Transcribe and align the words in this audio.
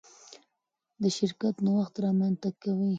دا 1.01 1.09
شرکت 1.17 1.55
نوښت 1.65 1.95
رامنځته 2.03 2.49
کوي. 2.61 2.89